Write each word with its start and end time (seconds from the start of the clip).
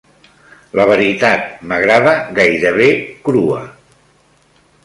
La 0.79 0.85
veritat 0.91 1.43
m'agrada 1.71 2.15
gairebé 2.39 2.89
crua. 3.29 3.63